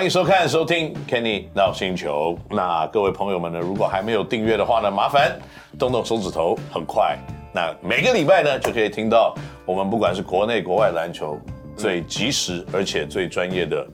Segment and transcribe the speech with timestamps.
[0.00, 2.34] 欢迎收看、收听 Kenny 闹星球。
[2.48, 5.38] 那各位朋友们呢，如果还没有订阅的话呢，麻烦
[5.78, 7.18] 动动手指头，很快。
[7.52, 9.34] 那每个礼拜呢，就可以听到
[9.66, 11.38] 我们不管是国内国外篮球
[11.76, 13.86] 最及时而且最专业的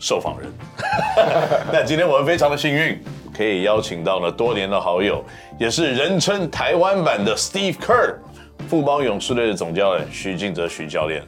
[0.00, 0.52] 受访人。
[1.70, 3.00] 那今天我们非常的幸运，
[3.32, 5.24] 可以邀请到了多年的好友，
[5.56, 8.16] 也是人称台湾版的 Steve Kerr，
[8.68, 11.22] 富邦勇士队的总教练徐敬哲徐教练。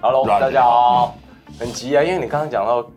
[0.00, 1.16] Hello，大家好。
[1.58, 2.88] 很急啊，因为你刚刚讲到。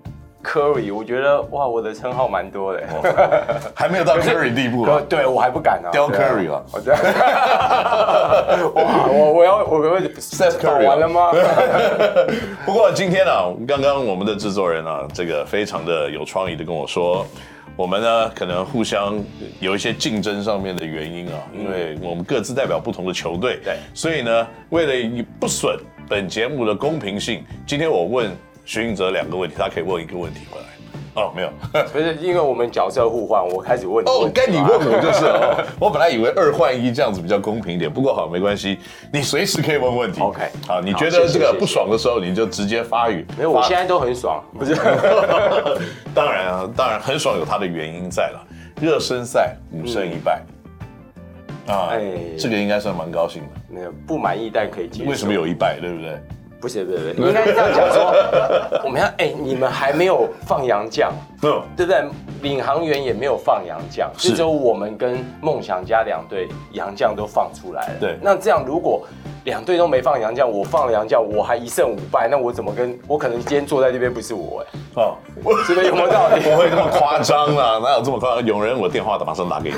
[0.44, 2.82] Curry，我觉得哇，我的称号蛮多的，
[3.76, 5.02] 还没有到 Curry 地步啊。
[5.08, 5.90] 对，我还不敢啊。
[5.92, 6.92] 雕 Curry 了，我这
[8.74, 11.32] 哇，我我要我我 Curry 完了吗？
[12.66, 17.26] 不过今天啊，刚刚我们的制作人啊，这个非常的有创意的跟我说，
[17.76, 19.24] 我们呢可能互相
[19.60, 25.78] 有一些竞争上面的原因啊，因为我们各自代表不同的球队，对，所以呢，为了不损
[26.10, 28.36] 本节目的公平性，今天我问。
[28.66, 30.66] 许晋哲两个问题，他可以问一个问题回来。
[31.14, 31.50] 哦，没有，
[31.92, 34.10] 不是因为我们角色互换，我开始问你。
[34.10, 35.68] 哦，该你问我就是了。
[35.78, 38.80] 我本来以为二换一这样子比较公平一点，不过好，没关系，
[39.12, 40.22] 你随时可以问问题。
[40.22, 43.26] OK，好，你觉得这个不爽的时候，你就直接发语。
[43.38, 44.42] 没有，我现在都很爽。
[44.58, 44.74] 不是，
[46.16, 48.48] 当然啊，当然很爽，有它的原因在了。
[48.82, 50.42] 热身赛五胜一败，
[51.68, 52.00] 啊，哎，
[52.40, 53.50] 这个应该算蛮高兴的。
[53.68, 55.10] 没有不满意，但可以接受。
[55.10, 56.18] 为什么有一败，对不对？
[56.62, 58.14] 不是不是不是， 应该是这样讲说，
[58.86, 62.06] 我们要哎、欸，你们还没有放洋将，嗯，对不对？
[62.44, 67.94] 领航员也没有放洋将，是只有我们跟梦想家两队洋将都放出来了。
[68.00, 69.06] 对，那这样如果
[69.44, 72.98] 两队都没放洋将，我放了洋将，我还一胜五败，那我怎么跟？
[73.08, 74.66] 我可能今天坐在这边不是我哎、
[74.96, 75.16] 欸，哦，
[75.68, 76.42] 这个有没有道理？
[76.48, 77.80] 不会这么夸张啊？
[77.82, 78.46] 哪有这么夸张？
[78.46, 79.76] 有人我电话马上打给你。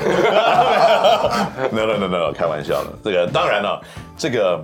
[1.70, 2.90] no no no no，开玩笑的。
[3.02, 3.80] 这个当然了，
[4.16, 4.60] 这个。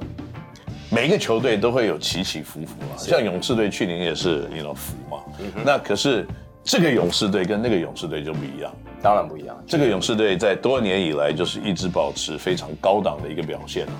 [0.92, 5.22] 每一个球队都会有起起伏伏啊，像勇士队去年也是那种伏嘛。
[5.64, 6.26] 那可是
[6.64, 9.56] 这个勇士队跟那个勇士队就不一样，当然不一样。
[9.68, 13.92] 这个勇士队在多年以来就是一直保持非常高档的一个表现啊。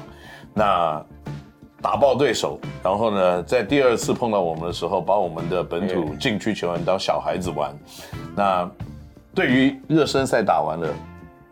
[0.53, 1.06] 那
[1.81, 7.72] 打爆对手，然后呢，在第二次碰到我们的时候，把我们的本土禁区球员当小孩子玩。
[8.34, 8.69] 那
[9.32, 10.88] 对于热身赛打完了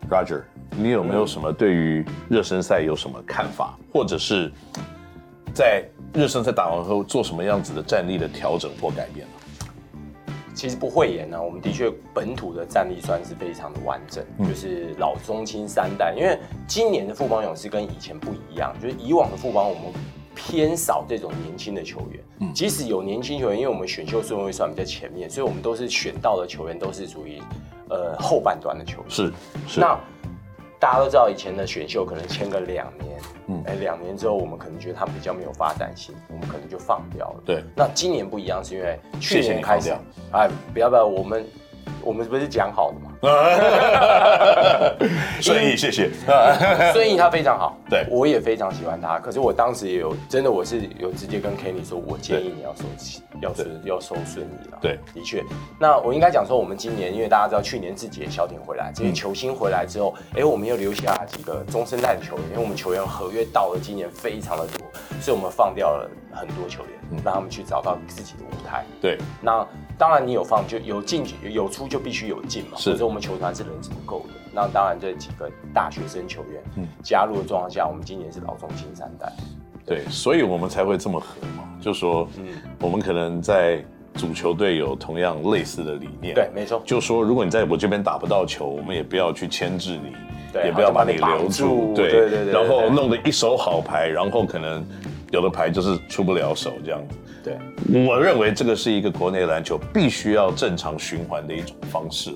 [0.09, 4.51] ，Roger，你有没有什么对于热身赛有什么看法，或者是？
[5.53, 5.83] 在
[6.13, 9.33] 热身赛打完后，做什么样子的战力的调整或改变呢？
[10.55, 16.13] 其实不讳言呢，我们的确本土的战力算是非常的完整，嗯、就是老中青三代。
[16.17, 16.37] 因为
[16.67, 19.83] 今年的富邦勇士跟以前不一样，就是以往的富邦我们
[20.35, 27.41] 偏少这种年轻的球员，嗯、即使有年轻球员，因为我们选秀顺位算比较前面，所以我们都是选到的球员都是属于
[27.89, 29.09] 呃后半段的球员。
[29.09, 29.33] 是
[29.65, 29.79] 是。
[29.79, 29.97] 那
[30.77, 33.17] 大家都知道，以前的选秀可能签个两年，
[33.49, 37.41] 嗯，哎，两年之后我们可能觉得他比较没有发展性，我们可能就放掉了。
[37.43, 39.91] 对，那今年不一样，是因为去年开始，
[40.31, 41.43] 哎，不要不要，我们
[42.03, 43.11] 我们不是讲好的吗？
[45.41, 46.09] 顺义，谢谢。
[46.93, 49.19] 顺义他非常好，对，我也非常喜欢他。
[49.19, 54.77] 可是我当时也有真的，我是有直接跟 Kenny 说，我建议你要收起，要收要收顺义了。
[54.81, 55.43] 对，的确。
[55.79, 64.85] 那我应该讲说，我们今年因为大家知道，去年自己也、小田回来，这些球星回来之后，哎，我们又留下几个中生代的球员，因为我们球员合约到了今年非常的多，
[65.21, 68.85] 所以我们放掉了很多球员，让他们去找到自己的舞台。
[69.01, 69.67] 对，那。
[69.99, 72.77] 当然，你有放就有进有出就必须有进嘛。
[72.77, 74.33] 是，所以我们球团是人是不够的。
[74.53, 79.29] 那当然，这几个大学生球员加入的状况下，我们今年是老中青三代。
[79.85, 81.27] 对，对，所以我们才会这么合
[81.57, 81.65] 嘛。
[81.81, 82.45] 就说，嗯，
[82.79, 83.83] 我们可能在
[84.13, 86.33] 主球队有同样类似的理念。
[86.33, 86.81] 对，没错。
[86.85, 90.13] 就说，如果你在我这边打不到球，我们也不要去牵制你，
[90.53, 91.93] 对也不要把你留住。
[91.93, 92.53] 对对对。
[92.53, 94.85] 然后弄得一手好牌，然后可能
[95.31, 97.17] 有的牌就是出不了手这样子。
[97.41, 97.57] 对，
[98.05, 102.31] 我认为这个是一个国内篮球必须要正常循环的一种方式。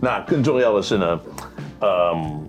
[0.00, 1.20] 那更重要的是呢，
[1.82, 2.48] 嗯，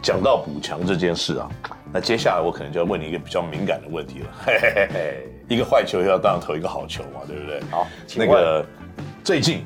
[0.00, 1.48] 讲到补强这件事啊，
[1.92, 4.26] 那接下来我可能就要问你一个比较敏感的问题了。
[4.46, 7.60] 嘿嘿嘿嘿，一个坏球要当然投一个好球嘛，对不对？
[7.70, 7.86] 好，
[8.16, 8.64] 那个
[9.22, 9.62] 最近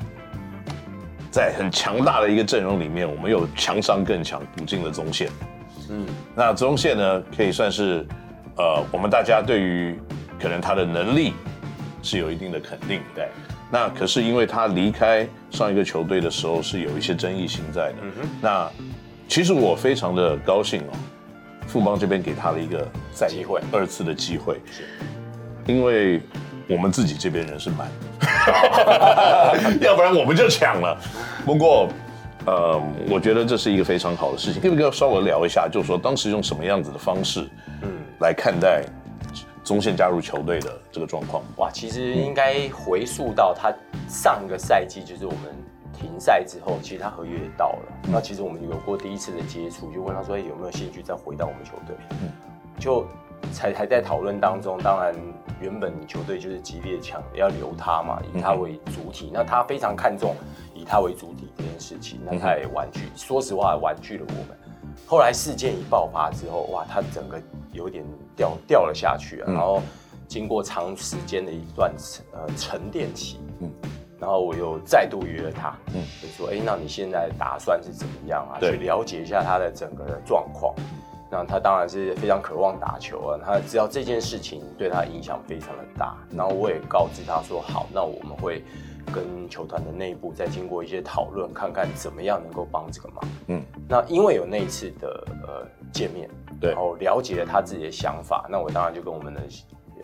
[1.31, 5.29] 在很强大的一个阵容里面，我们有强上更强，补进了中线。
[5.89, 6.05] 嗯，
[6.35, 8.05] 那中线呢，可以算是
[8.59, 9.97] 呃，我们大家对于。
[10.41, 11.33] 可能他的能力
[12.01, 13.27] 是有一定的肯定，对。
[13.69, 17.95] 那可是因为他离开上一个球队的时候是有一些争议性在的。
[18.03, 18.29] 嗯哼。
[18.39, 18.71] 那
[19.27, 20.95] 其实我非常的高兴哦，
[21.67, 24.61] 富邦这边给他了一个再机会，二次的机会。
[24.71, 24.83] 是。
[25.67, 26.21] 因为
[26.69, 27.89] 我们自己这边人是满，
[29.81, 30.97] 要不然我们就抢了。
[31.45, 31.89] 不过，
[32.45, 34.61] 呃，我觉得这是一个非常好的事情。
[34.61, 37.45] 可不可以稍微聊一下，就是说当时用什么样子的方式，
[37.81, 37.89] 嗯，
[38.19, 38.83] 来看待？
[39.61, 41.43] 中线加入球队的这个状况？
[41.57, 43.71] 哇，其实应该回溯到他
[44.07, 45.55] 上一个赛季，就是我们
[45.93, 47.93] 停赛之后，其实他合约也到了。
[48.05, 52.31] 嗯、那其实我们有过第一次的接触，就问他说：“欸、有没有兴趣再回到我们球队？”嗯，
[52.79, 53.05] 就
[53.51, 54.79] 才还在讨论当中。
[54.79, 55.13] 当然，
[55.61, 59.27] 原本球队就是极力抢要留他嘛，以他为主体。
[59.27, 60.35] 嗯、那他非常看重
[60.73, 63.01] 以他为主体这件事情，那他也婉拒。
[63.01, 64.57] 嗯、说实话，婉拒了我们。
[65.05, 67.41] 后来事件一爆发之后，哇，他整个
[67.73, 68.05] 有点
[68.35, 69.45] 掉掉了下去啊。
[69.47, 69.81] 嗯、然后
[70.27, 71.91] 经过长时间的一段
[72.31, 73.71] 呃沉淀期，嗯，
[74.19, 78.59] 然后我又再度约了他，嗯，就说，哎，那你现在打算是怎么样啊？
[78.59, 80.73] 对去了解一下他的整个的状况。
[81.31, 86.17] 那他当然是非常渴望打球啊，他知道这件事情对他影响非常的大。
[86.31, 88.63] 然后我也告知他说，好，那我们会。
[89.13, 93.23] 跟球团的内部再经过一些讨论，看看怎么样能够帮这个忙。
[93.47, 96.29] 嗯，那因为有那一次的呃见面，
[96.59, 99.41] 对，然后了解了他自己的想法，那我当然就跟我们的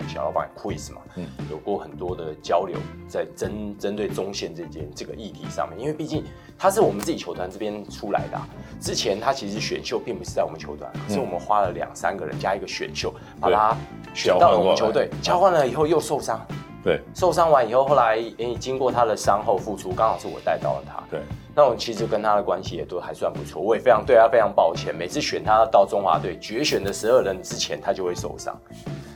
[0.07, 2.77] 小老板 Chris 嘛，嗯，有过很多的交流，
[3.07, 6.24] 在针针对中线这件这个议题上面，因为毕竟
[6.57, 8.41] 他是我们自己球团这边出来的，
[8.81, 13.77] 之前他其实选秀并不是在我们球团，可是我们花了两三个人加一个选秀，把他
[14.13, 16.45] 选到了我们球队，交换了以后又受伤。
[16.85, 21.03] 对，受伤完以后，后来诶，经过他的伤后复出，刚好是我带到了他。
[21.09, 21.19] 对，
[21.55, 24.93] 那我其实跟他的关系也都还算不错，我也非常对他非常抱歉。
[24.95, 28.55] 每次选他到中华队决选的十二人之前，他就会受伤，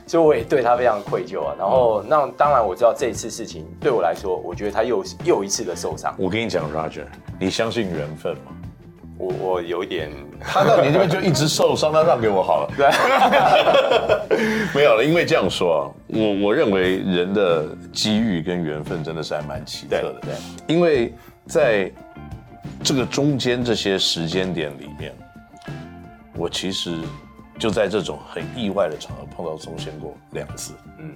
[0.04, 1.54] 所以我也对他非常愧疚啊。
[1.56, 6.12] 然后，嗯、那当然我知道这一次事情对我来说，我觉得他又又一次的受伤。
[6.18, 7.04] 我跟你讲，Roger，
[7.38, 8.50] 你相信缘分吗？
[9.20, 12.72] 我我有一点， 他到你这边就一直受伤，他让给我好了。
[12.78, 12.88] 对，
[14.74, 20.20] 没有了，因为这样说啊，我我认为人的机遇跟缘分真的是还蛮奇特的。
[20.22, 20.34] 对，
[20.74, 21.12] 因为
[21.46, 21.92] 在
[22.82, 25.12] 这个中间这些时间点里面，
[26.34, 26.96] 我其实
[27.58, 30.72] 就在这种很意外的场合碰到宗宪过两次。
[30.98, 31.12] 嗯。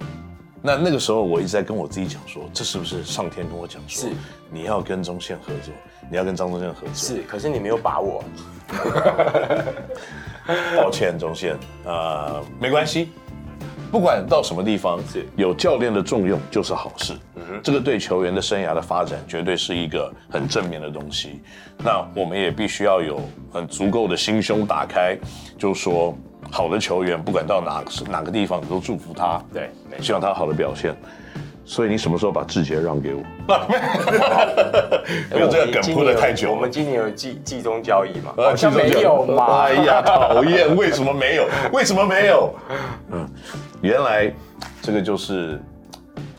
[0.65, 4.15] 那那个时候，我一直在跟我自己讲说，这是不是上天跟我讲说，是
[4.49, 5.71] 你要跟中线合作，
[6.09, 6.95] 你要跟张宗宪合作？
[6.95, 8.23] 是，可是你没有把握。
[10.75, 13.09] 抱歉，中线，呃，没关系，
[13.91, 14.99] 不管到什么地方，
[15.35, 17.13] 有教练的重用就是好事。
[17.61, 21.41] 这个对球员的生涯的发展绝对是一个很正面的东西。
[21.77, 23.21] 那我们也必须要有
[23.53, 25.15] 很足够的心胸打开，
[25.59, 26.17] 就是说。
[26.51, 29.41] 好的球员，不管到哪哪个地方，你都祝福他。
[29.53, 29.69] 对，
[30.01, 30.95] 希望他好的表现。
[31.67, 33.23] 所以你什么时候把志杰让给我？
[35.33, 36.51] 没有这个梗铺的太久。
[36.51, 38.33] 我们今年有季季中交易吗？
[38.37, 39.63] 好像没有嘛。
[39.63, 40.75] 哎呀，讨厌！
[40.75, 41.47] 为什么没有？
[41.73, 42.53] 为什么没有？
[43.11, 43.27] 嗯，
[43.81, 44.31] 原来
[44.79, 45.59] 这个就是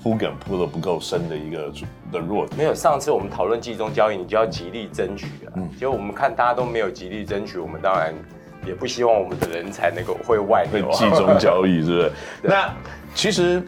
[0.01, 1.73] 铺梗铺的不够深的一个
[2.13, 2.57] 的弱点。
[2.57, 5.53] 没有，上次我们讨论季中交易，你就要极力争取啊。
[5.57, 8.15] 嗯，结果我们看大家都没有极力争取，我们当然。
[8.67, 12.13] 也不希望我们的人才能够会外流，会集中交易，是不是？
[12.43, 12.75] 那
[13.15, 13.63] 其实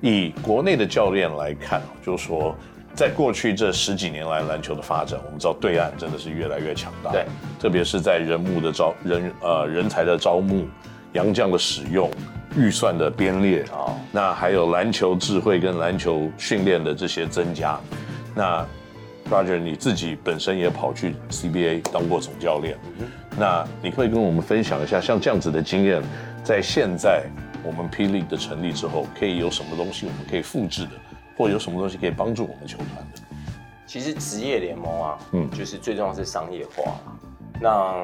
[0.00, 2.56] 以国内的教练来看，就是说，
[2.94, 7.26] 在过去这十几年来篮球的发展，我们知道对岸真的是越来越强大，对，
[7.60, 10.66] 特别是在人物的招人呃人才的招募、
[11.12, 12.10] 洋将的使用、
[12.56, 17.78] 预算的编列啊，哦、那还有篮球智慧跟篮球训练的这些增加，
[18.34, 18.66] 那。
[19.30, 22.76] Roger，你自己本身也跑去 CBA 当过总教练，
[23.38, 26.02] 那你可以跟我们分享一下，像这样子的经验，
[26.44, 27.24] 在现在
[27.64, 30.90] 我们 P League 的成立之后，可以有什么东西我们可以复制的，
[31.36, 33.20] 或有什么东西可以帮助我们球团的？
[33.86, 36.94] 其实职业联盟啊，嗯，就是最重要是商业化。
[37.60, 37.94] 那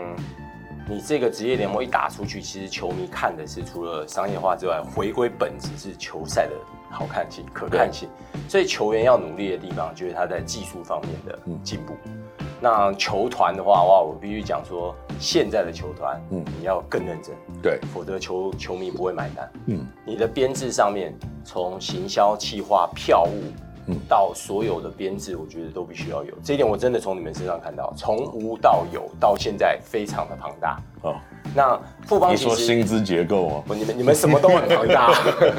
[0.88, 6.52] 你这个职业联盟一打出去，其实球迷看的是除了商业化之外，回归本质是球赛的。
[6.90, 8.08] 好看性、可看性，
[8.48, 11.94] 所以球员要努力的地方，就是他在技术方面的进步。
[12.04, 12.22] 嗯、
[12.60, 19.50] 那球团的话，哇，我必须讲说，现在的球团，嗯，你要更认真，对，否则球球迷不会买单。
[19.66, 21.14] 嗯，你的编制上面，
[21.44, 23.42] 从行销、企划、票务，
[23.86, 26.34] 嗯，到所有的编制，我觉得都必须要有。
[26.42, 30.80] 这一点我真的从你们身上看到，从无到有，到现在非常的庞大。
[31.02, 31.14] 哦。
[31.54, 33.62] 那富邦，你说薪资结构啊？
[33.66, 35.12] 不，你们你们什么都很庞大，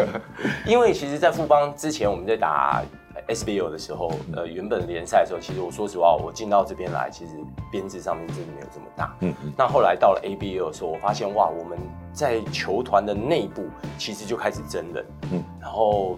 [0.65, 2.81] 因为其实，在富邦之前，我们在打
[3.27, 7.31] SBL 的时候，呃，原本联赛的时候，其实我说实话，我进到这边来，其实
[7.71, 9.15] 编制上面真的没有这么大。
[9.21, 9.51] 嗯嗯。
[9.57, 11.77] 那后来到了 ABL 的时候，我发现哇，我们
[12.13, 13.63] 在球团的内部
[13.97, 16.17] 其实就开始真人，嗯，然后。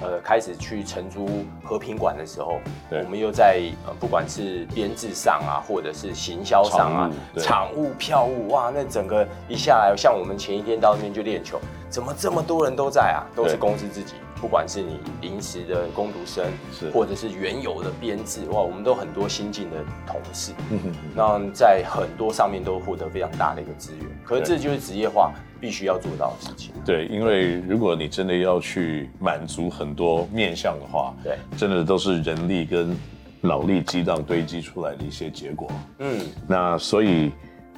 [0.00, 2.58] 呃，开始去承租和平馆的时候，
[2.90, 13.26] 我们又在呃，不管是编制上啊，或者是行销上啊，场务、票务，哇，那整个一下来，像我们前一天到那边就练球，怎么这么多人都在啊？
[13.34, 24.06] 都是公司自己不管是你临时的工读生，是或者是原有的编制，哇，我们都很多新进的同事，嗯哼，那在很多上面都获得非常大的一个资源。
[24.24, 26.72] 可是这就是职业化必须要做到的事情。
[26.86, 32.96] 对，因为如果你真的要去满足很多面向的话，对，真的都是人力跟
[33.40, 35.68] 脑力激荡堆积出来的一些结果。
[35.98, 37.32] 嗯，那所以。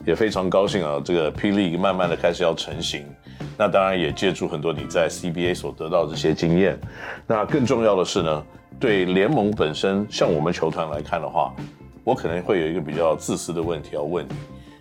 [0.05, 3.07] 也非常高兴啊，这个霹雳慢慢的开始要成型，
[3.57, 6.79] 那当然也借助很多你在 CBA 所得到的这些经验。
[7.27, 8.45] 那更重要的是呢，
[8.81, 11.55] 对联盟本身，像我们球团来看的话，
[12.05, 14.33] 我可能会有一个比较自私的问题要问你，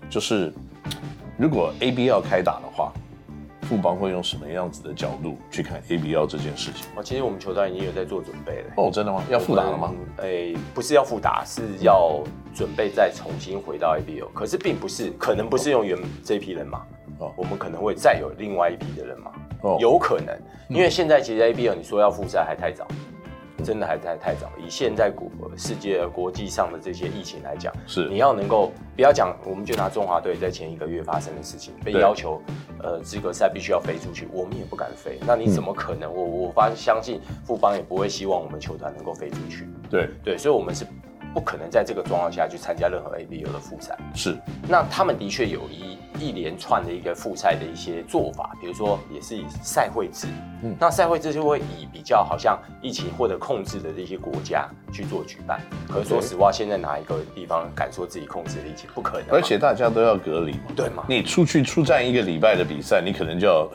[0.09, 0.51] 就是
[1.37, 2.91] 如果 A B 要开打的话。
[3.71, 6.87] 富邦会用什么样子的角度去看 ABL 这件事情？
[6.93, 8.73] 哦，其实我们球队已经有在做准备了。
[8.75, 9.23] 哦，真的吗？
[9.29, 9.93] 要复打了吗？
[10.17, 12.21] 诶、欸，不是要复打，是要
[12.53, 14.27] 准备再重新回到 ABL。
[14.33, 16.79] 可是并不是，可能不是用原这批人马。
[17.19, 19.31] 哦，我们可能会再有另外一批的人马。
[19.61, 20.37] 哦，有可能，
[20.67, 22.85] 因为现在其实 ABL 你说要复赛还太早。
[23.63, 24.51] 真的还太太早。
[24.57, 32.41] 以现在国世界国际上的这些疫情来讲，是你要能够不要讲，我们就拿中华队在前一个月发生的事情，被要求
[32.81, 35.19] 呃资格赛必须要飞出去，我们也不敢飞。
[35.25, 36.09] 那你怎么可能？
[36.09, 39.67] 嗯、我我发相信富邦也不会希望我们球团能够飞出去。
[39.89, 40.85] 对对，所以我们是。
[41.33, 43.97] 不可能在这个状况下去参加任何 A B U 的复赛。
[44.13, 50.27] 是，那他们的确有一一连串的一个复赛的一些做法，比如说也是以赛会制。
[50.63, 55.59] 嗯，那赛会制就会以比较好像疫情获得控制的这些国家去做举办。
[55.87, 58.89] 可是说实话，现在哪一个地方敢说自己控制了疫情？
[58.93, 59.27] 不可能。
[59.31, 61.03] 而且大家都要隔离嘛，对吗？
[61.07, 63.69] 你出去出战一个礼拜的比赛，你可能就要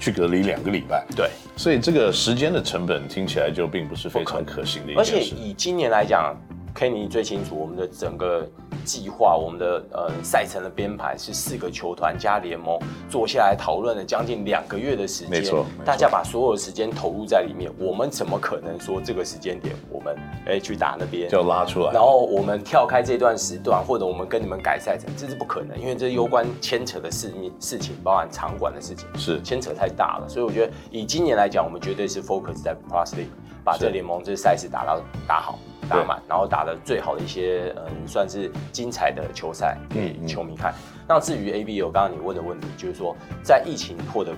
[0.00, 1.04] 去隔离两个礼拜。
[1.16, 5.12] 对，所以这个时间的成本听起来就并不是非常可行的一件事。
[5.12, 6.36] 而且以今年来讲。
[6.74, 8.50] Kenny 最清楚，我们的整个
[8.84, 15.30] 计划，我们的呃赛程的编排是四个球团加联盟坐下来讨论了将近两个月的时间。
[15.30, 30.28] 没错，大家把所有的时间投入在里面，我们怎么可能说这个时间点我们哎去打那边就拉出来，然后我们跳开这段时段，或者我们跟你们改赛程，这是不可能，因为这攸关牵扯的事面事情，包含场馆的事情，是牵扯太大了。
[30.28, 33.32] 所以我觉得以今年来讲，我们绝对是 focus 在 Plus League，
[33.64, 35.58] 把这联盟这赛事打到打好。
[35.88, 40.72] 打满，然后打的最好的一些，嗯，算是精彩的球赛给球迷看。
[40.72, 44.30] 嗯嗯、那至于 ABL，刚刚你问的问题，就是说在疫情获得，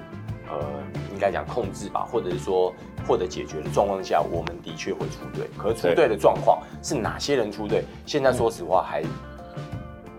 [0.48, 0.58] 呃，
[1.12, 2.74] 应该讲控制吧，或者是说
[3.06, 5.46] 获得解决的状况下，我们的确会出队。
[5.56, 7.84] 可是出队的状况是哪些人出队？
[8.06, 9.04] 现在说实话还，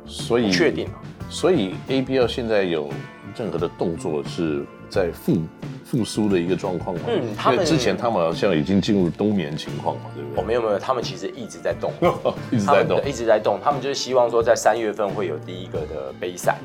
[0.06, 0.88] 所以确定。
[1.28, 2.88] 所以 ABL 现在有
[3.36, 4.64] 任何的动作是
[4.96, 5.36] 在复
[5.84, 7.02] 复苏的一个状况嘛？
[7.10, 10.42] 嗯，他们之前他们好像已经进入冬眠情况嘛，对不对？
[10.42, 11.92] 哦，没有没有，他们其实一直在动，
[12.50, 13.60] 一直在动，一直在动。
[13.62, 16.58] 他们就是希望说在三月份会有第一个的杯赛，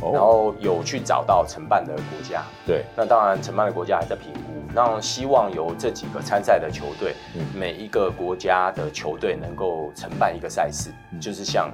[0.00, 2.44] 哦、然后有去找到承办的国家。
[2.64, 4.40] 对，那当然承办的国家还在评估。
[4.72, 11.68] 那希望由这几个参赛的球队，嗯、每一个国家的球队能够承办一个赛事，嗯、就是像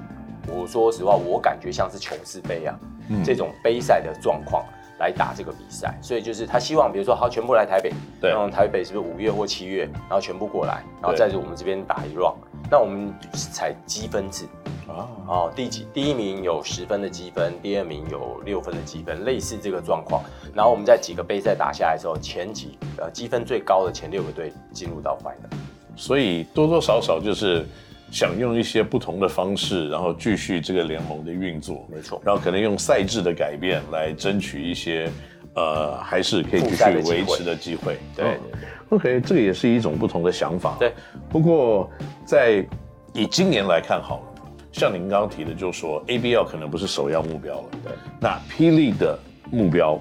[0.47, 2.75] 我说实话，我感觉像是琼斯杯啊，
[3.09, 4.65] 嗯、这种杯赛的状况。
[4.99, 12.35] 来打这个比赛，所以就是他希望，比如说，好，全部来台北，对，然后台北是不是五月或七月，然后全部过来，然后在我们这边打一 round，
[12.69, 14.45] 那我们采积分制，
[14.87, 20.21] 啊，哦，第几，第一名有十分的积分，第二名有六分的积分，类似这个状况，
[20.53, 25.55] 然后我们在几个杯赛打下来的时候，前几呃积分最高的前六个队进入到 final，
[25.95, 27.65] 所以多多少少就是。
[28.11, 32.21] 想用一些不同的方式，然后继续这个联盟的运作，没错。
[32.25, 35.09] 然后可能用赛制的改变来争取一些，
[35.55, 37.97] 呃，还是可以继续维持的机会。
[38.15, 40.75] 对，对，对，对，OK，这个也是一种不同的想法。
[40.79, 40.93] 对。
[41.29, 41.89] 不过
[42.25, 42.65] 在
[43.13, 47.65] 以今年来看好了，像您刚刚提的，就是说 ABL 可能不是首要目标了。
[47.83, 47.93] 对。
[48.19, 49.17] 那 P League 的
[49.51, 49.99] 目标，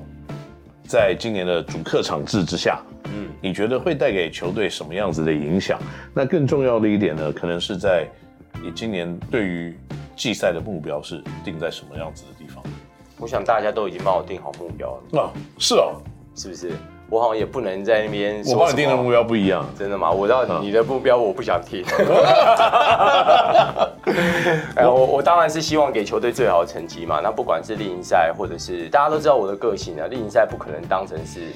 [0.86, 2.82] 在今年的主客场制之下。
[3.42, 5.78] 嗯，你觉得会带给球队什么样子的影响？
[6.14, 8.06] 那更重要的一点呢，可能是在
[8.62, 9.78] 你今年对于
[10.16, 12.62] 季赛的目标是定在什么样子的地方？
[13.18, 15.20] 我想大家都已经帮我定好目标了。
[15.20, 16.00] 啊，是哦，
[16.34, 16.72] 是不是？
[17.10, 18.42] 我好像也不能在那边。
[18.46, 20.10] 我帮你定的目标不一样，真的吗？
[20.10, 21.82] 我知道你的目标，我不想听。
[24.76, 27.20] 哎，我我当然是希望给球队最好的成绩嘛。
[27.22, 31.48] 那不管是例行赛，或者是大家都知道我的个性啊，例行赛不可能当成是。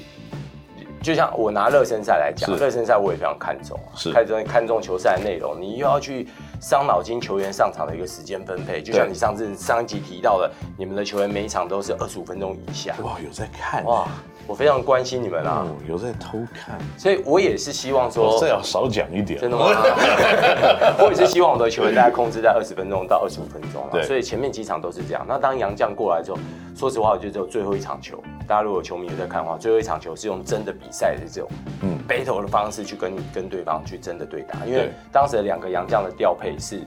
[1.03, 5.59] 就像我拿热身赛来讲，热身赛我也非常看重，是看重看重球赛的内容。
[5.59, 6.29] 你又要去
[6.61, 8.81] 伤脑筋，球员上场的一个时间分配。
[8.81, 12.95] 就像你上次上一集提到的，你们的球员每一场都是二十五分钟以下。
[13.03, 14.07] 哇，有在看哇，
[14.47, 16.77] 我非常关心你们啊，有在偷看。
[16.97, 19.39] 所以我也是希望说，这要少讲一点。
[19.39, 19.65] 真的吗？
[20.99, 23.87] 我也是希望我的球员大家控制在二十分钟到二十五分钟。
[23.91, 25.25] 了，所以前面几场都是这样。
[25.27, 26.37] 那当杨将过来之后，
[26.75, 31.49] 说说实话，我觉得只有最后一场球，大家如果球迷有在看的话，最后一场球是用真的比赛的这种
[31.81, 36.81] 嗯 battle 的方式去跟跟对方去真的对打，因为当时的两个杨将的调配是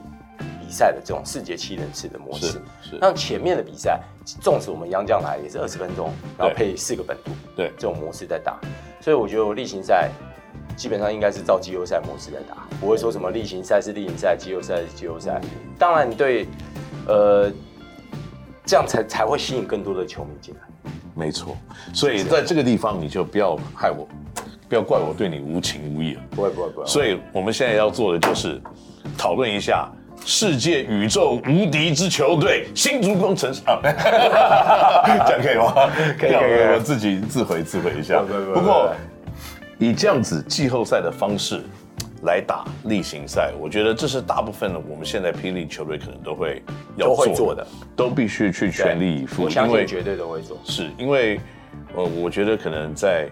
[0.67, 2.47] 比赛的这种四节七人次的模式。
[2.47, 2.51] 是。
[2.89, 4.01] 是那前面的比赛，
[4.41, 8.59] 纵使我们央将来也是二十分钟，然后配四个本土，对这种模式在打，
[8.99, 10.11] 所以我觉得我例行赛
[10.75, 15.39] 基本上应该是照季后赛模式在打，不会说什么例行赛是例行赛，季后赛是季后赛。
[15.79, 16.45] 当然，你对
[17.07, 17.49] 呃。
[18.69, 20.91] 这样才才会吸引更多的球迷进来。
[21.15, 21.55] 没错，
[21.93, 24.05] 所以在这个地方你就不要害我，
[24.67, 26.21] 不要怪我对你无情无义了。
[26.31, 26.85] 不会不会不会。
[26.85, 28.61] 所以我们现在要做的就是
[29.17, 29.89] 讨论一下
[30.27, 33.79] 世界宇宙无敌之球队新竹攻城啊，
[35.25, 35.89] 这样可以吗？
[36.19, 38.21] 可以可以，我自己自毁自毁一下。
[38.53, 38.91] 不过
[39.79, 41.63] 以这样子季后赛的方式。
[42.23, 46.63] 来打例行赛，我觉得这是大部分的我们现在霹雳球队可能都会
[46.95, 49.43] 要做的，都会做的，都必须去全力以赴。
[49.43, 51.39] 我相信绝对都会做，是因为
[51.95, 53.29] 呃，我觉得可能在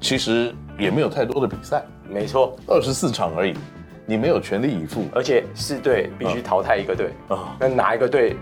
[0.00, 3.52] 其实也没有太多的比赛，没错，二十四场而已，
[4.06, 8.36] 你没有全力以赴，而且四队必须淘汰一个队啊，那哪一个队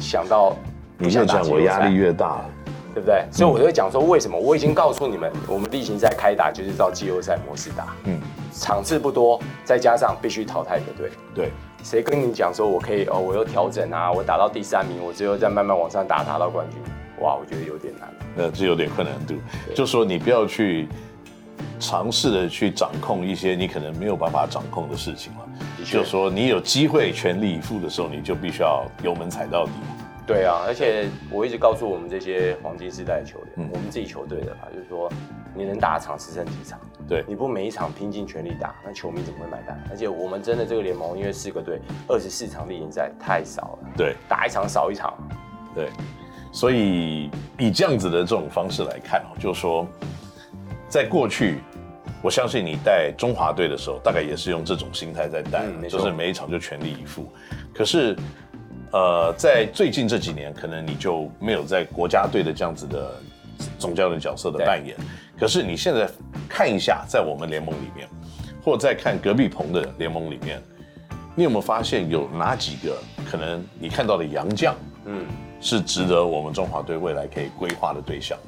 [0.00, 0.56] 想到
[0.98, 2.50] 你越讲我压力越大了。
[2.94, 3.24] 对不对？
[3.28, 7.92] 所以我就会讲说，为什么我已经告诉你们，我们例行赛开打就是照季后赛模式打。
[8.04, 8.20] 嗯，
[8.52, 11.10] 场次不多，再加上必须淘汰一个队。
[11.34, 11.50] 对，
[11.82, 13.18] 谁跟你讲说我可以哦？
[13.18, 16.80] 我又调整啊，我打到第三名，我最后再慢慢往上打，打到冠军。
[17.20, 18.08] 哇，我觉得有点难。
[18.36, 19.34] 那这有点困难度。
[19.74, 20.86] 就说你不要去
[21.84, 25.40] 尝试的去掌控一些你可能没有办法掌控的事情了。
[25.84, 29.72] 就说你有机会全力以赴的时候，你就必须要油门踩到底。
[30.26, 35.12] 对啊，而且我一直告诉我们这些黄金时代的球员，嗯、我们自己球队的吧，就是说
[35.54, 39.78] 你能打场只剩几场，对，你不每一场拼尽全力打，那球迷怎么会买单？
[39.90, 45.12] 而且我们真的这个联盟，因为四个队，二十四场例行赛太少了，对，打一场少一场，
[45.74, 45.90] 对，
[46.50, 49.86] 所以以这样子的这种方式来看哦，就是说，
[50.88, 51.58] 在过去，
[52.24, 57.30] 我相信你带中华队的时候，大概也是用这种心态在带，嗯、就是每一场就全力以赴，
[57.74, 58.16] 可是。
[58.96, 63.10] 呃，在最近这几年，可能你就没有在国家队的这样子的
[63.76, 64.96] 总教练角色的扮演。
[65.36, 66.08] 可是你现在
[66.48, 68.08] 看一下，在我们联盟里面，
[68.64, 70.62] 或在看隔壁棚的联盟里面，
[71.34, 72.96] 你有没有发现有哪几个
[73.28, 75.26] 可能你看到的洋将，嗯，
[75.60, 78.38] 是值得我们中华队未来可以规划的对象？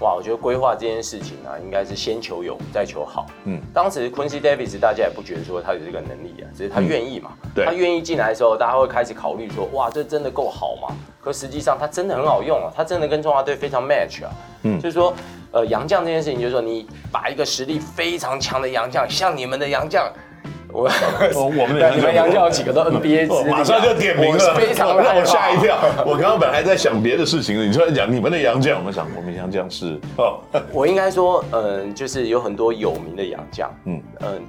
[0.00, 3.26] 哇，我觉得规划这件事情啊，应该是先求有，再求好。
[3.44, 7.30] 嗯，当时 Quincy Davis 大家也不觉得说他有这个能力啊，只是他愿意嘛。
[7.44, 10.96] 嗯、对，他愿意进来的时候，大家会开始考虑说，哇，这真的够好吗？
[11.20, 14.30] 可实际上他真的很好用啊，他真的跟中华队非常 match 啊。
[14.64, 15.14] 嗯，就是说，
[15.52, 20.12] 呃，洋将这件事情，就是说你把一个实力非常强的洋将，像你们的洋将。
[20.72, 20.90] 我
[21.44, 25.76] 我们 的你们杨将有几个都 NBA 马上就点名了，非常 让我吓一跳。
[26.06, 30.40] 我刚刚本来还在想别的事情呢，你突然讲你们的杨将，我们想我们洋将是哦。
[30.72, 34.42] 我应该说，嗯，就是有很多有名的杨将，嗯嗯，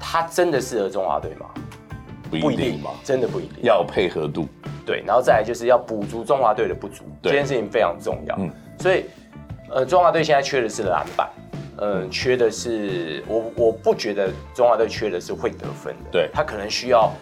[0.00, 1.46] 他真的适合中华队吗？
[2.30, 3.62] 不一定嘛，真的不一定。
[3.62, 4.46] 要配合度，
[4.84, 8.36] 对，然后再来就是要补足中华队的不足，这件事情非常重要。
[8.38, 9.04] 嗯，所以，
[9.70, 11.28] 呃，中华队现在缺的是篮板。
[11.80, 17.12] 嗯，缺的是我，我不觉得中华队缺的是会得分的，对，他可能需要，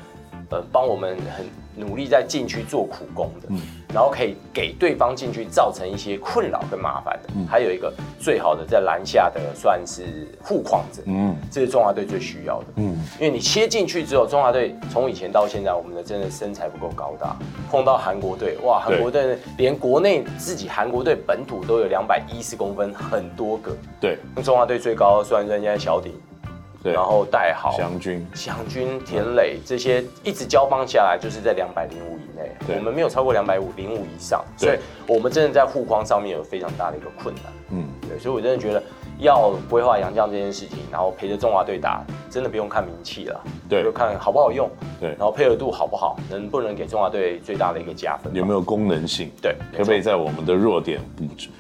[0.51, 3.61] 呃，帮我们很努力在禁区做苦工的，嗯，
[3.93, 17.37] 然后可以给对方禁区造成一些困扰跟麻烦的，嗯，还有一个最好的在篮下的算是护框者，嗯，这是中华队最需要的，嗯，因为你切进去之后，中华队从以前到现在，我们的真的身材不够高大，
[17.71, 26.13] 碰到韩国队，哇，韩国队连国内自己韩国队本土都有两百一十公分，很多个，对，那中华队最高算人家小鼎。
[26.83, 37.45] 然后戴好翔军、祥军、田磊这些一直交棒下来，就是在两百零五以内，我们没有超过两百五零五以上，所以我们真的在护框上面有非常大的一个困难。
[37.71, 38.81] 嗯，对，所以我真的觉得
[39.19, 51.51] 要规划洋将这件事情，然后陪着中华队打，真的不用看名气了，对，就看好不好用，对，然后配合度好不好，能不能给中华队最大的一个加分，有没有功能性，对，可不可以在我们的弱点补足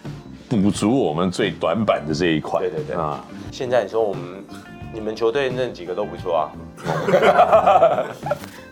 [0.48, 2.60] 补足我们最短板的这一块？
[2.60, 2.96] 对对对。
[2.96, 4.44] 啊，现在你说我们。
[4.92, 6.50] 你们球队那几个都不错啊，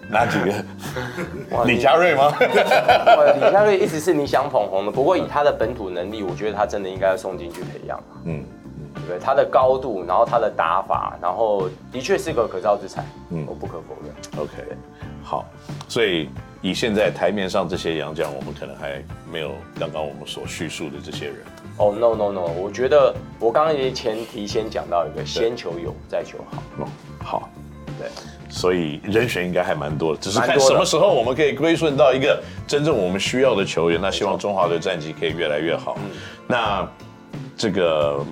[0.09, 1.65] 哪几个？
[1.65, 2.33] 李佳瑞吗？
[2.41, 8.03] 李佳瑞一直是你想捧红的，不过以他的本土能力，我觉得他真的应该要送进去培养。
[8.25, 8.45] 嗯，
[9.07, 13.05] 对，他的高度，然后他的打法，然后的确是个可造之材。
[13.31, 14.43] 嗯，我不可否认。
[14.43, 14.53] OK，
[15.23, 15.45] 好，
[15.89, 16.31] 所以
[16.63, 21.37] 以现在台面上这些洋将，我们可能还没有刚刚我们所叙述的这些人。
[21.77, 22.47] 哦、oh，no no no！
[22.61, 26.63] 我觉得我刚刚也前提先讲到一个，先求有，再求好。
[26.79, 27.49] 哦，好，
[27.99, 28.09] 对，
[28.49, 34.01] 所以人选应该还蛮多的，只是看什么时候我们可以归顺到一个真正我们需要的球员。
[34.01, 35.99] 那希望中华队战绩可以越来越好。
[36.47, 36.89] 那
[37.57, 38.25] 这个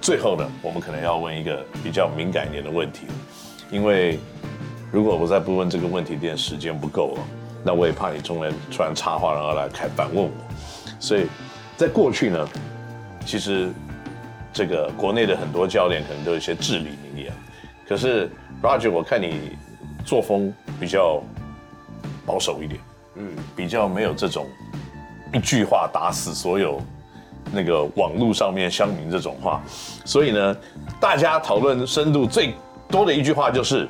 [0.00, 3.06] 最后呢，我们可能要问一个比较敏感一点的问题，
[3.70, 4.18] 因为
[4.90, 7.22] 如果我再不问这个问题，点时间不够了，
[7.62, 10.30] 那我也怕你中人突然插话，然后来开反问我。
[10.98, 11.26] 所以
[11.80, 12.46] 在过去呢，
[13.24, 13.70] 其实
[14.52, 17.32] 这个国内的很多教练可能都有一些至理名言，
[17.88, 18.30] 可是。
[18.62, 19.56] Roger，我看你
[20.04, 21.22] 作风比较
[22.26, 22.78] 保守一点，
[23.14, 24.46] 嗯，比较没有这种
[25.32, 26.78] 一句话打死所有
[27.50, 29.62] 那个网络上面乡民这种话，
[30.04, 30.56] 所以呢，
[31.00, 32.52] 大家讨论深度最
[32.90, 33.88] 多的一句话就是。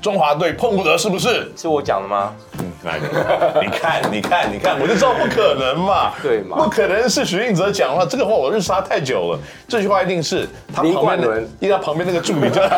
[0.00, 1.50] 中华队碰不得，是不是？
[1.56, 2.32] 是我讲的吗？
[2.58, 2.98] 嗯，来，
[3.60, 6.56] 你看，你看，你看，我就知道不可能嘛，对嘛？
[6.56, 12.60] 不可能是许晋哲讲的话，这个话我认识他太久了，这句话一定是他旁边的，因为他旁边那个助理就，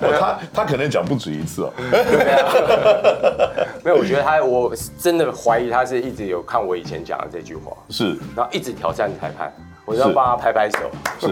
[0.00, 1.72] 我他他可能讲不止一次哦。
[3.82, 9.52] 没有，我觉得他，我真的怀疑他是一直有看我以前讲的这句话，是，然后一直挑战裁判。
[9.84, 10.90] 我要帮他拍拍手。
[11.20, 11.28] 是，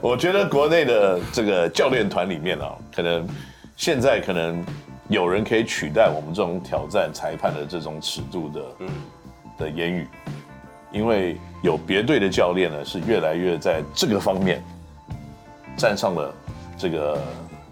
[0.00, 3.26] 我觉得国内的这个教练团里面啊，可能
[3.76, 4.64] 现在可能
[5.08, 8.88] 有人可以取代我们这种挑战裁判的这种尺度的，嗯，
[9.58, 10.06] 的言语，
[10.92, 14.62] 因为有别队的教练呢，是越来越在这个方面
[15.76, 16.32] 站上了
[16.76, 17.18] 这个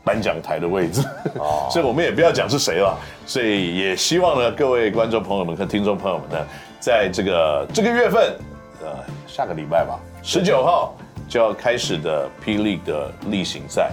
[0.03, 1.03] 颁奖台的位置。
[1.39, 6.47] 哦， 所以我们也不要讲是谁了，所以也希望呢，各位观众朋友们和听众朋友们呢，
[6.81, 8.37] 在这个这个月份，
[8.83, 8.89] 呃，
[9.27, 10.01] 下个礼拜吧。
[10.25, 10.95] 十九号
[11.29, 13.91] 就要开始的 P League 的例行赛，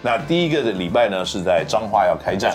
[0.00, 2.54] 那第一个的礼拜呢是在彰化要开战，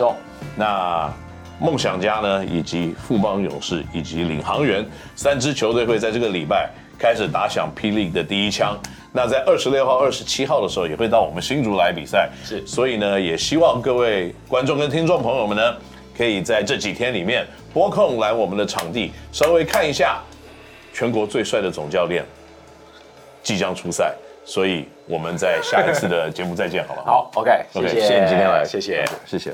[0.55, 1.13] 那
[1.59, 4.85] 梦想家呢以及富邦勇士以及领航员
[5.15, 8.79] 三支球队会在这个礼拜开始打响 P League 的第一枪。
[9.11, 15.75] 那在二十六号、二十七号的时候也会到我们新竹来比赛，是，所以呢也希望各位观众跟听众朋友们呢，
[16.15, 20.21] 可以在这几天里面拨空来我们的场地，稍微看一下
[20.93, 22.23] 全国最帅的总教练。
[23.47, 27.05] 即将出赛，所以我们在下一次的节目再见，好不好？
[27.05, 29.53] 好，OK，OK，谢谢你今天来，谢谢，谢谢。